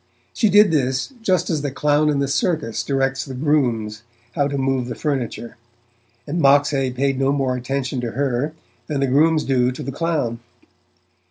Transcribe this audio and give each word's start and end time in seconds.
She 0.33 0.49
did 0.49 0.71
this 0.71 1.13
just 1.21 1.51
as 1.51 1.61
the 1.61 1.69
clown 1.69 2.09
in 2.09 2.17
the 2.17 2.27
circus 2.27 2.81
directs 2.83 3.23
the 3.23 3.35
grooms 3.35 4.01
how 4.33 4.47
to 4.47 4.57
move 4.57 4.87
the 4.87 4.95
furniture, 4.95 5.57
and 6.25 6.41
Moxhay 6.41 6.89
paid 6.89 7.19
no 7.19 7.31
more 7.31 7.55
attention 7.55 8.01
to 8.01 8.11
her 8.13 8.55
than 8.87 8.99
the 8.99 9.05
grooms 9.05 9.43
do 9.43 9.71
to 9.71 9.83
the 9.83 9.91
clown. 9.91 10.39